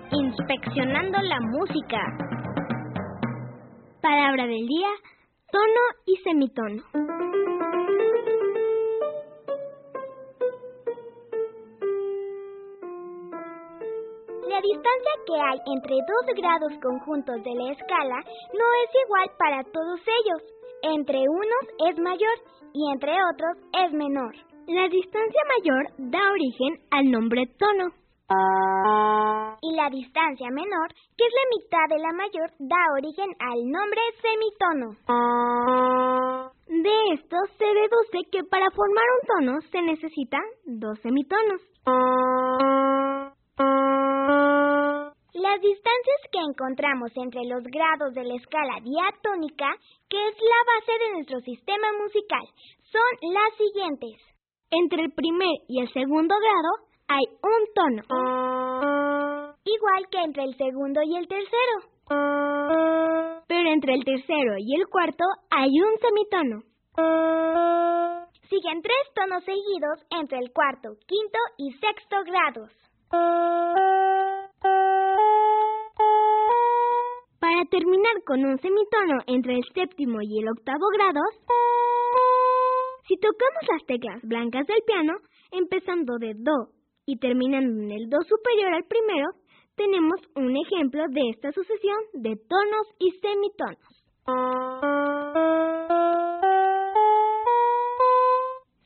Inspeccionando 0.10 1.22
la 1.22 1.42
música. 1.42 2.00
Palabra 4.02 4.48
del 4.48 4.66
día, 4.68 4.92
tono 5.52 5.82
y 6.06 6.16
semitono. 6.24 7.45
La 14.86 14.92
distancia 14.92 15.18
que 15.26 15.34
hay 15.42 15.58
entre 15.74 15.96
dos 15.96 16.26
grados 16.38 16.74
conjuntos 16.80 17.44
de 17.44 17.56
la 17.56 17.72
escala 17.72 18.20
no 18.54 18.66
es 18.84 18.90
igual 19.06 19.32
para 19.40 19.64
todos 19.64 20.00
ellos. 20.00 20.44
Entre 20.84 21.18
unos 21.28 21.66
es 21.90 21.98
mayor 21.98 22.38
y 22.72 22.92
entre 22.92 23.14
otros 23.14 23.58
es 23.74 23.92
menor. 23.94 24.36
La 24.68 24.88
distancia 24.88 25.42
mayor 25.58 25.88
da 25.98 26.20
origen 26.30 26.78
al 26.92 27.10
nombre 27.10 27.48
tono. 27.58 27.90
Y 29.62 29.76
la 29.76 29.90
distancia 29.90 30.50
menor, 30.52 30.94
que 31.18 31.26
es 31.26 31.34
la 31.34 31.48
mitad 31.58 31.88
de 31.90 32.00
la 32.00 32.14
mayor, 32.14 32.52
da 32.60 32.78
origen 32.94 33.34
al 33.40 33.66
nombre 33.66 34.02
semitono. 34.22 34.94
De 36.68 37.14
esto 37.14 37.38
se 37.58 37.66
deduce 37.66 38.30
que 38.32 38.44
para 38.52 38.70
formar 38.70 39.06
un 39.16 39.28
tono 39.28 39.62
se 39.72 39.82
necesitan 39.82 40.44
dos 40.66 41.00
semitonos. 41.00 41.62
Las 45.36 45.60
distancias 45.60 46.22
que 46.32 46.40
encontramos 46.40 47.12
entre 47.18 47.44
los 47.44 47.62
grados 47.64 48.14
de 48.14 48.24
la 48.24 48.36
escala 48.36 48.80
diatónica, 48.82 49.68
que 50.08 50.16
es 50.16 50.36
la 50.40 50.62
base 50.72 50.94
de 50.98 51.12
nuestro 51.12 51.40
sistema 51.42 51.88
musical, 52.02 52.40
son 52.90 53.34
las 53.34 53.52
siguientes. 53.58 54.16
Entre 54.72 55.04
el 55.04 55.12
primer 55.12 55.58
y 55.68 55.82
el 55.82 55.92
segundo 55.92 56.36
grado 56.40 56.88
hay 57.10 57.26
un 57.44 57.68
tono. 57.76 58.04
Igual 59.66 60.08
que 60.10 60.20
entre 60.24 60.46
el 60.46 60.56
segundo 60.56 61.02
y 61.04 61.18
el 61.18 61.28
tercero. 61.28 61.84
Pero 63.46 63.70
entre 63.72 63.96
el 63.96 64.06
tercero 64.06 64.56
y 64.58 64.74
el 64.80 64.88
cuarto 64.88 65.26
hay 65.52 65.70
un 65.82 65.98
semitono. 66.00 66.64
Siguen 68.48 68.82
tres 68.82 69.14
tonos 69.14 69.44
seguidos 69.44 70.00
entre 70.12 70.40
el 70.40 70.54
cuarto, 70.54 70.96
quinto 71.06 71.40
y 71.58 71.74
sexto 71.74 72.24
grados. 72.24 72.72
Para 77.56 77.70
terminar 77.70 78.22
con 78.26 78.44
un 78.44 78.60
semitono 78.60 79.24
entre 79.28 79.56
el 79.56 79.64
séptimo 79.74 80.20
y 80.22 80.40
el 80.42 80.50
octavo 80.50 80.88
grados, 80.92 81.32
si 83.08 83.16
tocamos 83.16 83.64
las 83.72 83.86
teclas 83.86 84.22
blancas 84.24 84.68
del 84.68 84.84
piano, 84.86 85.14
empezando 85.52 86.18
de 86.18 86.34
Do 86.36 86.76
y 87.06 87.18
terminando 87.18 87.82
en 87.82 87.92
el 87.92 88.10
Do 88.10 88.18
superior 88.28 88.74
al 88.74 88.84
primero, 88.84 89.28
tenemos 89.78 90.20
un 90.36 90.54
ejemplo 90.58 91.06
de 91.08 91.30
esta 91.30 91.54
sucesión 91.54 91.96
de 92.16 92.36
tonos 92.36 92.88
y 93.00 93.12
semitonos. 93.24 93.88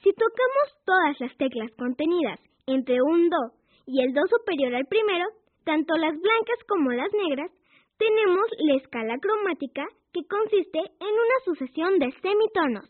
Si 0.03 0.13
tocamos 0.13 0.67
todas 0.86 1.19
las 1.21 1.36
teclas 1.38 1.71
contenidas 1.75 2.39
entre 2.67 3.01
un 3.01 3.29
Do 3.29 3.58
y 3.88 4.03
el 4.03 4.13
Do 4.13 4.21
superior 4.29 4.75
al 4.75 4.86
primero, 4.86 5.25
tanto 5.65 5.95
las 5.97 6.13
blancas 6.13 6.60
como 6.67 6.91
las 6.91 7.12
negras, 7.13 7.51
tenemos 7.99 8.45
la 8.59 8.75
escala 8.75 9.17
cromática 9.19 9.85
que 10.13 10.25
consiste 10.27 10.79
en 10.79 11.13
una 11.13 11.38
sucesión 11.45 11.99
de 11.99 12.12
semitonos. 12.21 12.89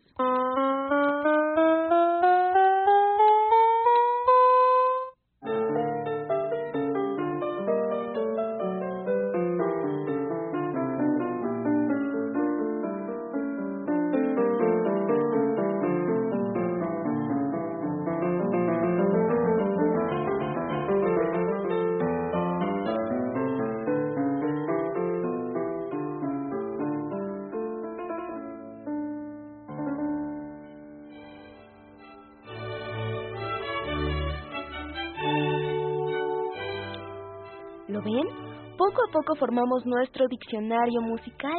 Poco 39.30 39.42
formamos 39.42 39.86
nuestro 39.86 40.28
diccionario 40.28 41.02
musical. 41.02 41.54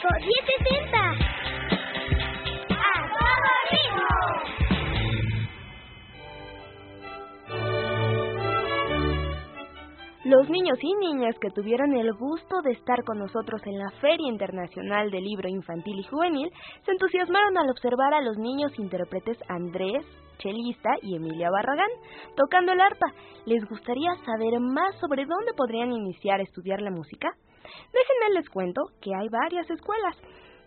55 0.06 0.22
1060. 0.22 0.98
¡A 2.70 2.92
todo 3.10 3.50
ritmo! 3.72 4.10
Los 10.24 10.48
niños 10.48 10.78
y 10.80 10.94
niñas 10.94 11.34
que 11.40 11.50
tuvieron 11.50 11.92
el 11.94 12.12
gusto 12.14 12.62
de 12.62 12.72
estar 12.72 13.02
con 13.04 13.18
nosotros 13.18 13.60
en 13.64 13.78
la 13.78 13.90
Feria 14.00 14.28
Internacional 14.28 15.10
del 15.10 15.24
Libro 15.24 15.48
Infantil 15.48 15.98
y 15.98 16.04
Juvenil 16.04 16.52
se 16.84 16.92
entusiasmaron 16.92 17.58
al 17.58 17.70
observar 17.70 18.14
a 18.14 18.20
los 18.20 18.38
niños 18.38 18.78
intérpretes 18.78 19.38
Andrés, 19.48 20.06
chelista 20.38 20.90
y 21.02 21.16
Emilia 21.16 21.50
Barragán 21.50 21.90
tocando 22.36 22.72
el 22.72 22.80
arpa. 22.80 23.12
¿Les 23.44 23.64
gustaría 23.68 24.14
saber 24.24 24.60
más 24.60 24.94
sobre 25.00 25.24
dónde 25.24 25.52
podrían 25.56 25.92
iniciar 25.92 26.38
a 26.38 26.44
estudiar 26.44 26.80
la 26.80 26.90
música? 26.90 27.28
Déjenme 27.92 28.34
les 28.34 28.48
cuento 28.48 28.82
que 29.00 29.14
hay 29.14 29.28
varias 29.28 29.68
escuelas. 29.70 30.16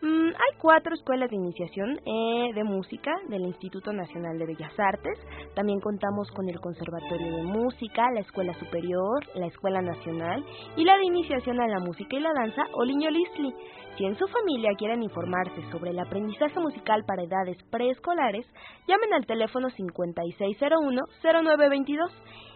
Mm, 0.01 0.29
hay 0.29 0.57
cuatro 0.61 0.95
escuelas 0.95 1.29
de 1.29 1.35
iniciación 1.35 1.99
eh, 2.05 2.53
de 2.55 2.63
música 2.63 3.11
del 3.27 3.41
Instituto 3.41 3.91
Nacional 3.91 4.39
de 4.39 4.45
Bellas 4.45 4.71
Artes. 4.79 5.19
También 5.55 5.81
contamos 5.81 6.31
con 6.31 6.47
el 6.47 6.57
Conservatorio 6.61 7.35
de 7.35 7.43
Música, 7.43 8.09
la 8.13 8.21
Escuela 8.21 8.53
Superior, 8.53 9.27
la 9.35 9.47
Escuela 9.47 9.81
Nacional 9.81 10.45
y 10.77 10.85
la 10.85 10.97
de 10.97 11.03
Iniciación 11.03 11.59
a 11.59 11.67
la 11.67 11.81
Música 11.81 12.15
y 12.15 12.21
la 12.21 12.31
Danza 12.33 12.61
Oliño 12.75 13.09
Lisli. 13.09 13.53
Si 13.97 14.05
en 14.05 14.15
su 14.15 14.25
familia 14.27 14.71
quieren 14.77 15.03
informarse 15.03 15.69
sobre 15.69 15.91
el 15.91 15.99
aprendizaje 15.99 16.61
musical 16.61 17.03
para 17.05 17.23
edades 17.23 17.61
preescolares, 17.69 18.47
llamen 18.87 19.13
al 19.13 19.25
teléfono 19.25 19.67
5601-0922 19.67 22.09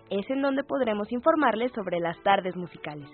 es 0.09 0.29
en 0.29 0.41
donde 0.41 0.63
podremos 0.63 1.11
informarles 1.11 1.71
sobre 1.73 1.99
las 1.99 2.21
tardes 2.23 2.55
musicales. 2.55 3.07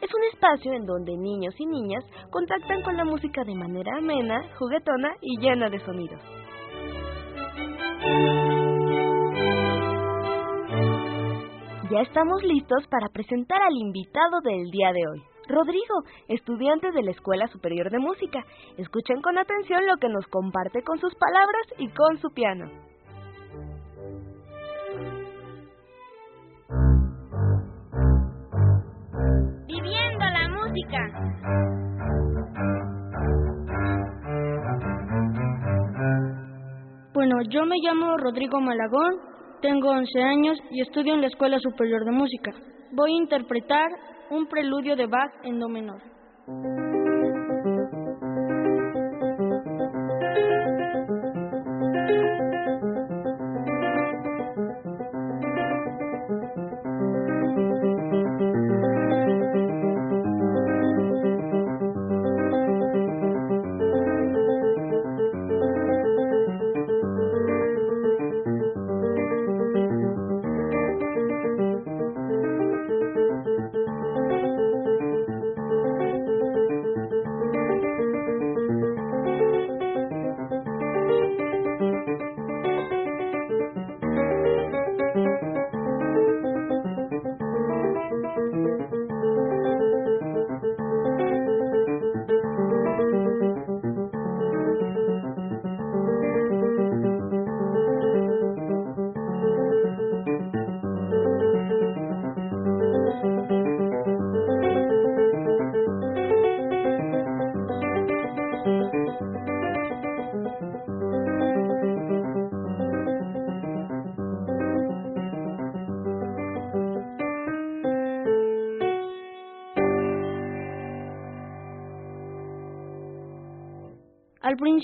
Es 0.00 0.10
un 0.14 0.24
espacio 0.32 0.72
en 0.72 0.86
donde 0.86 1.16
niños 1.16 1.54
y 1.58 1.66
niñas 1.66 2.04
contactan 2.30 2.82
con 2.82 2.96
la 2.96 3.04
música 3.04 3.44
de 3.44 3.54
manera 3.54 3.96
amena, 3.98 4.42
juguetona 4.58 5.16
y 5.20 5.38
llena 5.40 5.68
de 5.68 5.80
sonidos. 5.80 6.20
Ya 11.90 12.00
estamos 12.00 12.42
listos 12.42 12.86
para 12.88 13.08
presentar 13.08 13.62
al 13.62 13.76
invitado 13.76 14.40
del 14.42 14.70
día 14.70 14.92
de 14.92 15.06
hoy. 15.06 15.22
Rodrigo, 15.48 16.02
estudiante 16.28 16.90
de 16.92 17.02
la 17.02 17.10
Escuela 17.10 17.46
Superior 17.48 17.90
de 17.90 17.98
Música. 17.98 18.44
Escuchen 18.78 19.20
con 19.20 19.38
atención 19.38 19.86
lo 19.86 19.96
que 19.98 20.08
nos 20.08 20.26
comparte 20.28 20.82
con 20.82 20.98
sus 20.98 21.14
palabras 21.14 21.66
y 21.78 21.88
con 21.88 22.18
su 22.18 22.30
piano. 22.30 22.93
Bueno, 37.14 37.36
yo 37.48 37.64
me 37.64 37.76
llamo 37.80 38.16
Rodrigo 38.16 38.60
Malagón, 38.60 39.14
tengo 39.62 39.90
11 39.90 40.22
años 40.22 40.58
y 40.70 40.80
estudio 40.82 41.14
en 41.14 41.20
la 41.20 41.28
Escuela 41.28 41.58
Superior 41.58 42.04
de 42.04 42.10
Música. 42.10 42.50
Voy 42.92 43.12
a 43.12 43.22
interpretar 43.22 43.88
un 44.30 44.46
preludio 44.46 44.96
de 44.96 45.06
Bach 45.06 45.32
en 45.44 45.58
do 45.58 45.68
menor. 45.68 46.02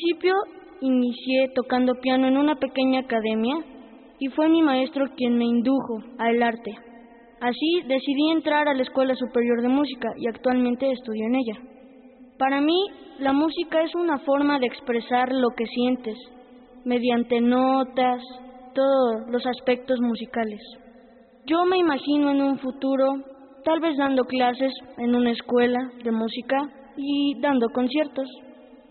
Principio 0.01 0.35
inicié 0.81 1.49
tocando 1.55 1.95
piano 2.01 2.27
en 2.27 2.37
una 2.37 2.55
pequeña 2.57 3.01
academia 3.01 3.57
y 4.19 4.29
fue 4.29 4.49
mi 4.49 4.63
maestro 4.63 5.07
quien 5.17 5.37
me 5.37 5.45
indujo 5.45 5.99
al 6.19 6.43
arte. 6.43 6.73
Así 7.41 7.83
decidí 7.87 8.31
entrar 8.31 8.69
a 8.69 8.75
la 8.75 8.83
Escuela 8.83 9.15
Superior 9.15 9.63
de 9.63 9.69
Música 9.69 10.09
y 10.17 10.29
actualmente 10.29 10.91
estudio 10.91 11.27
en 11.27 11.35
ella. 11.35 11.61
Para 12.39 12.61
mí, 12.61 12.79
la 13.19 13.33
música 13.33 13.83
es 13.83 13.95
una 13.95 14.19
forma 14.19 14.59
de 14.59 14.67
expresar 14.67 15.33
lo 15.33 15.51
que 15.51 15.67
sientes, 15.67 16.17
mediante 16.85 17.41
notas, 17.41 18.23
todos 18.75 19.29
los 19.29 19.45
aspectos 19.47 20.01
musicales. 20.01 20.61
Yo 21.47 21.65
me 21.65 21.79
imagino 21.79 22.31
en 22.31 22.43
un 22.43 22.59
futuro, 22.59 23.17
tal 23.65 23.81
vez 23.81 23.97
dando 23.99 24.25
clases 24.25 24.73
en 24.99 25.15
una 25.15 25.33
escuela 25.33 25.79
de 26.03 26.11
música 26.11 26.57
y 26.97 27.39
dando 27.41 27.69
conciertos. 27.71 28.29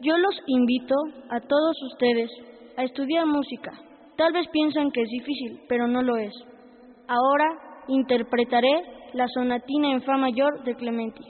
Yo 0.02 0.18
los 0.18 0.36
invito 0.48 0.96
a 1.30 1.42
todos 1.42 1.76
ustedes 1.92 2.30
a 2.78 2.84
estudiar 2.84 3.26
música. 3.26 3.72
Tal 4.16 4.32
vez 4.32 4.48
piensan 4.52 4.92
que 4.92 5.02
es 5.02 5.10
difícil, 5.10 5.60
pero 5.68 5.88
no 5.88 6.02
lo 6.02 6.16
es. 6.16 6.34
Ahora 7.08 7.84
interpretaré 7.90 8.82
la 9.14 9.28
sonatina 9.28 9.92
en 9.92 10.02
fa 10.04 10.16
mayor 10.16 10.64
de 10.64 10.76
Clementi. 10.76 11.24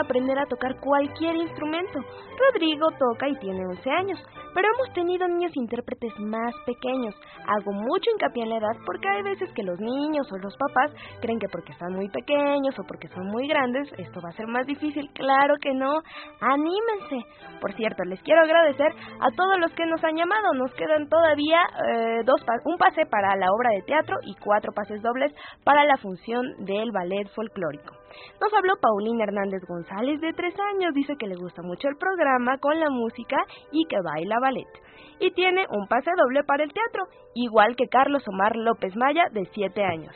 Aprender 0.00 0.38
a 0.38 0.46
tocar 0.46 0.78
cualquier 0.80 1.36
instrumento. 1.36 2.00
Rodrigo 2.52 2.88
toca 2.98 3.28
y 3.28 3.36
tiene 3.38 3.66
11 3.66 3.90
años, 3.90 4.18
pero 4.54 4.68
hemos 4.74 4.94
tenido 4.94 5.28
niños 5.28 5.52
intérpretes 5.54 6.12
más 6.18 6.54
pequeños. 6.66 7.14
Hago 7.46 7.72
mucho 7.72 8.10
hincapié 8.10 8.44
en 8.44 8.50
la 8.50 8.58
edad 8.58 8.76
porque 8.86 9.08
hay 9.08 9.22
veces 9.22 9.52
que 9.54 9.62
los 9.62 9.78
niños 9.78 10.26
o 10.32 10.38
los 10.38 10.56
papás 10.56 10.90
creen 11.20 11.38
que 11.38 11.48
porque 11.48 11.72
están 11.72 11.92
muy 11.92 12.08
pequeños 12.08 12.78
o 12.78 12.84
porque 12.84 13.08
son 13.08 13.26
muy 13.26 13.46
grandes 13.46 13.90
esto 13.98 14.20
va 14.22 14.30
a 14.30 14.36
ser 14.36 14.46
más 14.46 14.66
difícil. 14.66 15.08
Claro 15.14 15.54
que 15.60 15.72
no. 15.74 16.00
Anímense. 16.40 17.28
Por 17.60 17.72
cierto, 17.74 18.04
les 18.04 18.22
quiero 18.22 18.42
agradecer 18.42 18.92
a 19.20 19.30
todos 19.36 19.58
los 19.58 19.72
que 19.72 19.86
nos 19.86 20.02
han 20.02 20.16
llamado. 20.16 20.52
Nos 20.54 20.72
quedan 20.74 21.08
todavía 21.08 21.60
eh, 21.88 22.22
dos 22.24 22.40
un 22.64 22.78
pase 22.78 23.06
para 23.06 23.36
la 23.36 23.52
obra 23.52 23.70
de 23.70 23.82
teatro 23.82 24.16
y 24.22 24.34
cuatro 24.36 24.72
pases 24.72 25.02
dobles 25.02 25.32
para 25.64 25.84
la 25.84 25.96
función 25.98 26.64
del 26.64 26.90
ballet 26.90 27.28
folclórico. 27.34 27.99
Nos 28.40 28.52
habló 28.54 28.74
Paulina 28.80 29.24
Hernández 29.24 29.62
González, 29.66 30.20
de 30.20 30.32
tres 30.32 30.54
años. 30.74 30.94
Dice 30.94 31.14
que 31.18 31.26
le 31.26 31.36
gusta 31.36 31.62
mucho 31.62 31.88
el 31.88 31.96
programa 31.96 32.58
con 32.58 32.78
la 32.78 32.90
música 32.90 33.36
y 33.72 33.84
que 33.88 33.96
baila 34.02 34.40
ballet. 34.40 34.68
Y 35.20 35.30
tiene 35.32 35.66
un 35.70 35.86
pase 35.86 36.10
doble 36.16 36.44
para 36.44 36.64
el 36.64 36.72
teatro, 36.72 37.04
igual 37.34 37.76
que 37.76 37.88
Carlos 37.88 38.26
Omar 38.28 38.56
López 38.56 38.96
Maya, 38.96 39.24
de 39.32 39.44
siete 39.52 39.84
años. 39.84 40.14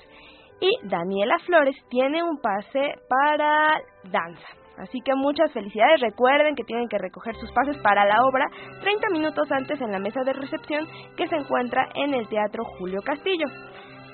Y 0.61 0.71
Daniela 0.89 1.39
Flores 1.41 1.77
tiene 1.91 2.23
un 2.23 2.41
pase 2.41 2.95
para 3.09 3.81
danza. 4.11 4.49
Así 4.79 5.01
que 5.05 5.15
muchas 5.15 5.53
felicidades. 5.53 6.01
Recuerden 6.01 6.55
que 6.55 6.65
tienen 6.65 6.89
que 6.89 6.99
recoger 6.99 7.35
sus 7.37 7.53
pases 7.53 7.77
para 7.79 8.05
la 8.05 8.25
obra 8.25 8.47
30 8.81 9.09
minutos 9.11 9.51
antes 9.53 9.81
en 9.81 9.93
la 9.93 9.99
mesa 9.99 10.23
de 10.25 10.33
recepción 10.33 10.87
que 11.17 11.29
se 11.29 11.37
encuentra 11.37 11.89
en 11.95 12.15
el 12.15 12.29
Teatro 12.29 12.65
Julio 12.79 13.01
Castillo. 13.03 13.47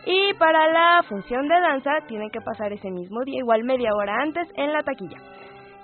Y 0.07 0.35
para 0.35 0.69
la 0.73 1.03
función 1.09 1.47
de 1.49 1.61
danza 1.61 1.91
tienen 2.07 2.31
que 2.31 2.41
pasar 2.41 2.73
ese 2.73 2.91
mismo 2.91 3.23
día, 3.25 3.39
igual 3.39 3.65
media 3.65 3.91
hora 3.95 4.17
antes, 4.23 4.49
en 4.55 4.73
la 4.73 4.83
taquilla. 4.83 5.19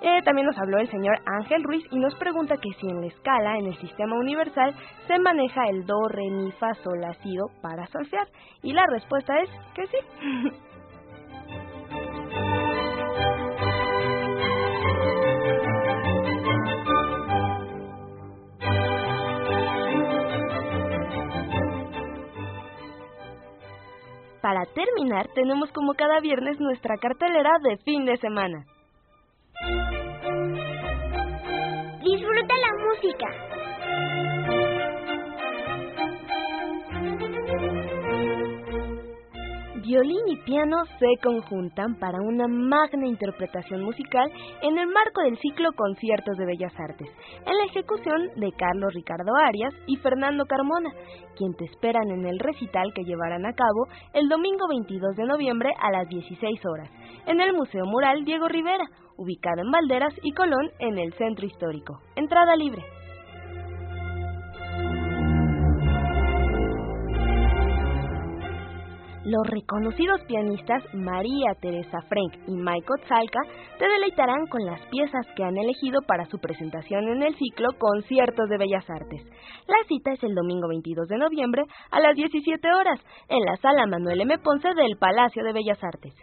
Eh, 0.01 0.21
también 0.23 0.45
nos 0.45 0.57
habló 0.57 0.77
el 0.77 0.89
señor 0.89 1.17
Ángel 1.25 1.63
Ruiz 1.63 1.83
y 1.89 1.97
nos 1.97 2.13
pregunta 2.15 2.55
que 2.57 2.69
si 2.79 2.87
en 2.87 3.01
la 3.01 3.07
escala, 3.07 3.57
en 3.57 3.67
el 3.67 3.77
sistema 3.77 4.15
universal, 4.15 4.75
se 5.07 5.17
maneja 5.19 5.67
el 5.69 5.85
do, 5.85 6.07
re, 6.07 6.29
mi, 6.29 6.51
fa, 6.51 6.73
sol, 6.83 7.01
la, 7.01 7.13
do 7.13 7.47
para 7.61 7.87
solfear. 7.87 8.27
Y 8.61 8.73
la 8.73 8.85
respuesta 8.85 9.39
es 9.39 9.49
que 9.73 9.87
sí. 9.87 9.97
Para 24.47 24.63
terminar, 24.67 25.27
tenemos 25.35 25.69
como 25.73 25.93
cada 25.93 26.21
viernes 26.21 26.57
nuestra 26.57 26.95
cartelera 26.95 27.51
de 27.63 27.75
fin 27.83 28.05
de 28.05 28.15
semana. 28.15 28.63
Disfruta 32.01 32.53
la 32.55 32.71
música. 32.85 33.46
Violín 39.87 40.27
y 40.27 40.35
piano 40.43 40.83
se 40.99 41.15
conjuntan 41.23 41.95
para 41.97 42.19
una 42.19 42.45
magna 42.49 43.07
interpretación 43.07 43.83
musical 43.83 44.29
en 44.61 44.77
el 44.77 44.87
marco 44.87 45.21
del 45.21 45.37
ciclo 45.37 45.71
Conciertos 45.71 46.35
de 46.37 46.45
Bellas 46.45 46.73
Artes, 46.77 47.07
en 47.45 47.57
la 47.57 47.63
ejecución 47.63 48.27
de 48.35 48.51
Carlos 48.51 48.93
Ricardo 48.93 49.31
Arias 49.45 49.73
y 49.85 49.95
Fernando 49.95 50.45
Carmona, 50.45 50.91
quien 51.37 51.53
te 51.53 51.63
esperan 51.63 52.11
en 52.11 52.25
el 52.25 52.37
recital 52.37 52.91
que 52.93 53.05
llevarán 53.05 53.45
a 53.45 53.53
cabo 53.53 53.87
el 54.13 54.27
domingo 54.27 54.67
22 54.67 55.15
de 55.15 55.23
noviembre 55.23 55.73
a 55.79 55.89
las 55.89 56.09
16 56.09 56.59
horas, 56.65 56.89
en 57.25 57.39
el 57.39 57.53
Museo 57.53 57.85
Mural 57.85 58.25
Diego 58.25 58.49
Rivera, 58.49 58.83
ubicado 59.15 59.61
en 59.61 59.71
Valderas 59.71 60.13
y 60.21 60.33
Colón 60.33 60.69
en 60.79 60.97
el 60.97 61.13
Centro 61.13 61.45
Histórico. 61.45 62.01
Entrada 62.17 62.57
libre. 62.57 62.83
Los 69.27 69.45
reconocidos 69.45 70.21
pianistas 70.25 70.81
María 70.93 71.51
Teresa 71.59 71.99
Frank 72.07 72.33
y 72.47 72.55
Michael 72.55 73.03
Zalka 73.09 73.41
te 73.77 73.85
deleitarán 73.85 74.47
con 74.47 74.65
las 74.65 74.79
piezas 74.87 75.27
que 75.35 75.43
han 75.43 75.57
elegido 75.57 75.99
para 76.07 76.23
su 76.27 76.39
presentación 76.39 77.09
en 77.09 77.21
el 77.23 77.35
ciclo 77.35 77.67
Conciertos 77.77 78.47
de 78.47 78.57
Bellas 78.57 78.89
Artes. 78.89 79.21
La 79.67 79.83
cita 79.85 80.13
es 80.13 80.23
el 80.23 80.33
domingo 80.33 80.69
22 80.69 81.09
de 81.09 81.17
noviembre 81.17 81.63
a 81.91 81.99
las 81.99 82.15
17 82.15 82.71
horas 82.71 83.01
en 83.27 83.43
la 83.43 83.57
sala 83.57 83.85
Manuel 83.85 84.21
M. 84.21 84.37
Ponce 84.37 84.69
del 84.69 84.95
Palacio 84.97 85.43
de 85.43 85.51
Bellas 85.51 85.83
Artes. 85.83 86.13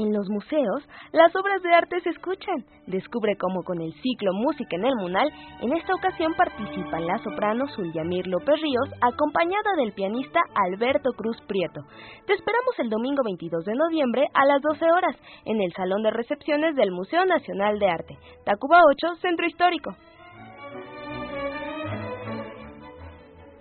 En 0.00 0.14
los 0.14 0.30
museos, 0.30 0.88
las 1.12 1.36
obras 1.36 1.60
de 1.62 1.74
arte 1.74 2.00
se 2.00 2.08
escuchan. 2.08 2.64
Descubre 2.86 3.36
cómo 3.36 3.62
con 3.62 3.82
el 3.82 3.92
ciclo 4.00 4.32
Música 4.32 4.76
en 4.76 4.86
el 4.86 4.96
Munal, 4.96 5.30
en 5.60 5.76
esta 5.76 5.94
ocasión 5.94 6.32
participan 6.38 7.06
la 7.06 7.18
soprano 7.18 7.66
Zulyamir 7.76 8.26
López 8.26 8.54
Ríos, 8.62 8.88
acompañada 9.02 9.76
del 9.76 9.92
pianista 9.92 10.40
Alberto 10.54 11.10
Cruz 11.12 11.36
Prieto. 11.46 11.82
Te 12.26 12.32
esperamos 12.32 12.78
el 12.78 12.88
domingo 12.88 13.22
22 13.22 13.62
de 13.66 13.74
noviembre 13.74 14.24
a 14.32 14.46
las 14.46 14.62
12 14.62 14.86
horas 14.90 15.16
en 15.44 15.60
el 15.60 15.70
Salón 15.74 16.02
de 16.02 16.12
Recepciones 16.12 16.74
del 16.76 16.92
Museo 16.92 17.26
Nacional 17.26 17.78
de 17.78 17.90
Arte, 17.90 18.18
Tacuba 18.46 18.80
8, 19.04 19.16
Centro 19.20 19.46
Histórico. 19.46 19.94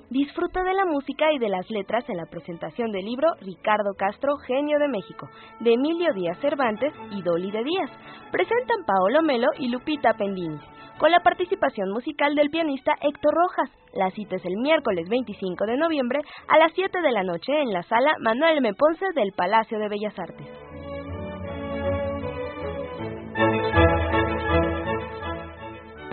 Disfruta 0.09 0.63
de 0.63 0.73
la 0.73 0.85
música 0.85 1.31
y 1.31 1.37
de 1.37 1.49
las 1.49 1.69
letras 1.69 2.03
en 2.09 2.17
la 2.17 2.25
presentación 2.25 2.91
del 2.91 3.05
libro 3.05 3.27
Ricardo 3.41 3.93
Castro, 3.95 4.37
Genio 4.37 4.79
de 4.79 4.87
México, 4.87 5.29
de 5.59 5.73
Emilio 5.73 6.11
Díaz 6.15 6.39
Cervantes 6.39 6.91
y 7.11 7.21
Dolly 7.21 7.51
de 7.51 7.63
Díaz. 7.63 7.91
Presentan 8.31 8.85
Paolo 8.87 9.21
Melo 9.21 9.49
y 9.59 9.69
Lupita 9.69 10.15
Pendini, 10.15 10.57
con 10.97 11.11
la 11.11 11.19
participación 11.19 11.91
musical 11.91 12.33
del 12.33 12.49
pianista 12.49 12.93
Héctor 13.01 13.35
Rojas. 13.35 13.69
La 13.93 14.09
cita 14.09 14.37
es 14.37 14.45
el 14.45 14.57
miércoles 14.57 15.07
25 15.09 15.67
de 15.67 15.77
noviembre 15.77 16.21
a 16.47 16.57
las 16.57 16.73
7 16.73 17.01
de 17.01 17.11
la 17.11 17.21
noche 17.21 17.61
en 17.61 17.71
la 17.71 17.83
sala 17.83 18.15
Manuel 18.19 18.57
M. 18.57 18.73
Ponce 18.73 19.05
del 19.13 19.31
Palacio 19.33 19.77
de 19.77 19.89
Bellas 19.89 20.17
Artes. 20.17 20.68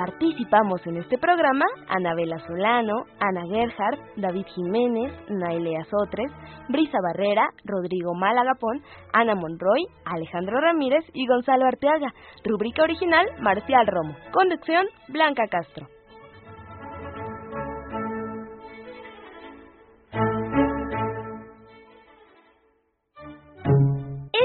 Participamos 0.06 0.86
en 0.86 0.98
este 0.98 1.18
programa 1.18 1.64
Anabela 1.88 2.38
Solano, 2.46 3.06
Ana 3.18 3.42
Gerhardt, 3.50 3.98
David 4.16 4.46
Jiménez, 4.54 5.12
Nailea 5.28 5.82
Sotres, 5.90 6.30
Brisa 6.68 6.98
Barrera, 7.02 7.48
Rodrigo 7.64 8.14
Malagapón, 8.14 8.84
Ana 9.12 9.34
Monroy, 9.34 9.84
Alejandro 10.04 10.60
Ramírez 10.60 11.04
y 11.12 11.26
Gonzalo 11.26 11.66
Arteaga. 11.66 12.14
Rúbrica 12.44 12.84
original 12.84 13.26
Marcial 13.40 13.84
Romo. 13.88 14.14
Conducción 14.32 14.86
Blanca 15.08 15.48
Castro. 15.50 15.88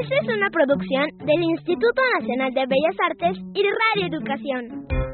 Esta 0.02 0.16
es 0.24 0.28
una 0.36 0.50
producción 0.50 1.06
del 1.20 1.44
Instituto 1.44 2.02
Nacional 2.20 2.52
de 2.52 2.66
Bellas 2.66 2.98
Artes 3.06 3.38
y 3.54 3.62
Radio 3.62 4.08
Educación. 4.08 5.11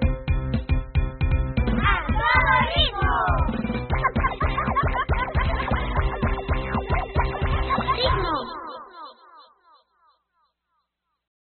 Ritmo! 2.76 3.12
¡Ritmo! 3.38 3.47